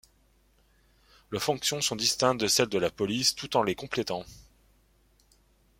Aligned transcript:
Leurs 1.29 1.43
fonctions 1.43 1.79
sont 1.79 1.95
distinctes 1.95 2.41
de 2.41 2.47
celles 2.47 2.69
de 2.69 2.79
la 2.79 2.89
police, 2.89 3.35
tout 3.35 3.55
en 3.55 3.61
les 3.61 3.75
complétant. 3.75 4.25